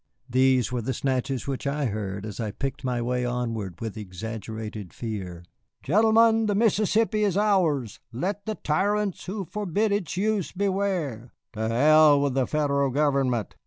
These 0.27 0.71
were 0.71 0.81
the 0.81 0.95
snatches 0.95 1.45
which 1.45 1.67
I 1.67 1.85
heard 1.85 2.25
as 2.25 2.39
I 2.39 2.49
picked 2.49 2.83
my 2.83 3.03
way 3.03 3.23
onward 3.23 3.79
with 3.79 3.95
exaggerated 3.95 4.93
fear: 4.95 5.45
"Gentlemen, 5.83 6.47
the 6.47 6.55
Mississippi 6.55 7.23
is 7.23 7.37
ours, 7.37 7.99
let 8.11 8.47
the 8.47 8.55
tyrants 8.55 9.25
who 9.25 9.45
forbid 9.45 9.91
its 9.91 10.17
use 10.17 10.53
beware!" 10.53 11.33
"To 11.53 11.69
hell 11.69 12.19
with 12.19 12.33
the 12.33 12.47
Federal 12.47 12.89
government!" 12.89 13.53